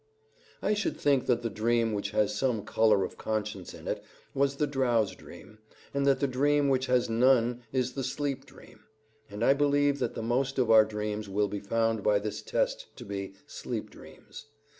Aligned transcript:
I 0.63 0.73
should 0.73 0.97
think 0.97 1.27
that 1.27 1.43
the 1.43 1.49
dream 1.51 1.93
which 1.93 2.09
has 2.09 2.33
some 2.33 2.65
color 2.65 3.03
of 3.03 3.19
conscience 3.19 3.71
in 3.71 3.87
it 3.87 4.03
was 4.33 4.55
the 4.55 4.65
drowse 4.65 5.13
dream, 5.13 5.59
and 5.93 6.07
that 6.07 6.19
the 6.19 6.27
dream 6.27 6.69
which 6.69 6.87
has 6.87 7.07
none 7.07 7.61
is 7.71 7.93
the 7.93 8.03
sleep 8.03 8.47
dream; 8.47 8.85
and 9.29 9.43
I 9.45 9.53
believe 9.53 9.99
that 9.99 10.15
the 10.15 10.23
most 10.23 10.57
of 10.57 10.71
our 10.71 10.85
dreams 10.85 11.29
will 11.29 11.47
be 11.49 11.59
found 11.59 12.01
by 12.01 12.17
this 12.17 12.41
test 12.41 12.87
to 12.95 13.05
be 13.05 13.35
sleep 13.45 13.91
dreams. 13.91 14.47